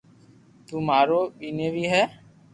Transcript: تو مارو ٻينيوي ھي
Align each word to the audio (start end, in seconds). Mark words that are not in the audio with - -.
تو 0.67 0.75
مارو 0.87 1.19
ٻينيوي 1.37 1.85
ھي 1.93 2.03